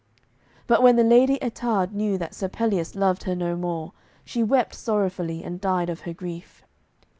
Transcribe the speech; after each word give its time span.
But 0.65 0.81
when 0.81 0.95
the 0.95 1.03
Lady 1.03 1.37
Ettarde 1.43 1.93
knew 1.93 2.17
that 2.17 2.33
Sir 2.33 2.49
Pelleas 2.49 2.95
loved 2.95 3.25
her 3.25 3.35
no 3.35 3.55
more, 3.55 3.93
she 4.25 4.41
wept 4.41 4.73
sorrowfully, 4.73 5.43
and 5.43 5.61
died 5.61 5.91
of 5.91 5.99
her 6.09 6.13
grief. 6.13 6.63